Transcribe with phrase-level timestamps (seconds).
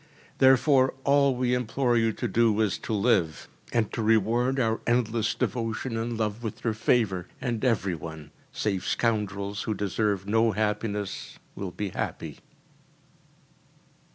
[0.39, 5.35] Therefore all we implore you to do is to live, and to reward our endless
[5.35, 11.37] devotion and love with your favour, and every one, save scoundrels who deserve no happiness,
[11.53, 12.39] will be happy.